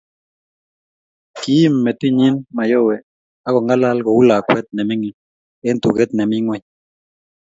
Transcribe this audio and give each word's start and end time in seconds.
kiim 1.41 1.73
metitnyen 1.85 2.35
Mayowe 2.55 2.95
ak 3.47 3.53
kong'alal 3.55 3.99
kou 4.05 4.21
lakwet 4.29 4.67
nemining 4.75 5.17
eng 5.67 5.79
tuget 5.83 6.09
nemi 6.13 6.37
ng'weny 6.43 6.65